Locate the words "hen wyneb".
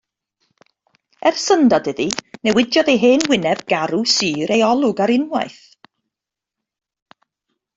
3.03-3.61